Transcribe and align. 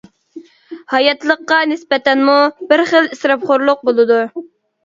ھاياتلىققا 0.93 1.59
نىسبەتەنمۇ 1.73 2.39
بىر 2.73 2.83
خىل 2.93 3.11
ئىسراپخورلۇق 3.13 3.89
بولىدۇ. 3.93 4.23